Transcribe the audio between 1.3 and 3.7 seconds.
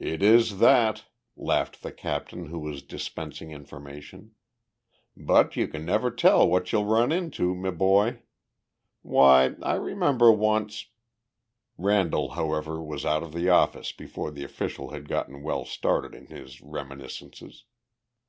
laughed the captain who was dispensing